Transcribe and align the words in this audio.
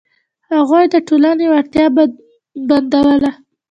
هغوی 0.53 0.85
د 0.93 0.95
ټولنې 1.07 1.45
وړتیا 1.49 1.85
بندوله. 2.67 3.31